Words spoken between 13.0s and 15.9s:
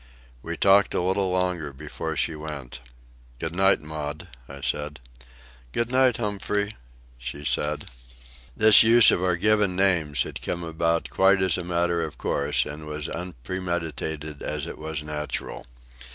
as unpremeditated as it was natural.